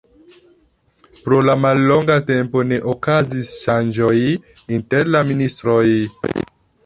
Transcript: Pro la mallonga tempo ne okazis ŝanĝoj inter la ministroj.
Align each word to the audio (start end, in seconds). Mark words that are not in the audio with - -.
Pro 1.25 1.41
la 1.49 1.55
mallonga 1.65 2.15
tempo 2.29 2.63
ne 2.71 2.79
okazis 2.95 3.53
ŝanĝoj 3.65 4.15
inter 4.79 5.15
la 5.17 5.25
ministroj. 5.33 5.85